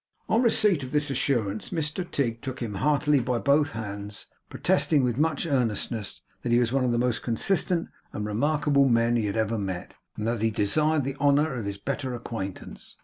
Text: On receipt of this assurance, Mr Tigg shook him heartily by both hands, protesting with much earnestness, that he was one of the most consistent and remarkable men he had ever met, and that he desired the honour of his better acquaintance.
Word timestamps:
On 0.27 0.41
receipt 0.41 0.81
of 0.81 0.93
this 0.93 1.11
assurance, 1.11 1.69
Mr 1.69 2.03
Tigg 2.09 2.43
shook 2.43 2.59
him 2.59 2.73
heartily 2.73 3.19
by 3.19 3.37
both 3.37 3.73
hands, 3.73 4.25
protesting 4.49 5.03
with 5.03 5.19
much 5.19 5.45
earnestness, 5.45 6.21
that 6.41 6.51
he 6.51 6.57
was 6.57 6.73
one 6.73 6.83
of 6.83 6.91
the 6.91 6.97
most 6.97 7.21
consistent 7.21 7.87
and 8.11 8.25
remarkable 8.25 8.89
men 8.89 9.15
he 9.15 9.27
had 9.27 9.37
ever 9.37 9.59
met, 9.59 9.93
and 10.17 10.25
that 10.27 10.41
he 10.41 10.49
desired 10.49 11.03
the 11.03 11.15
honour 11.17 11.53
of 11.53 11.65
his 11.65 11.77
better 11.77 12.15
acquaintance. 12.15 12.97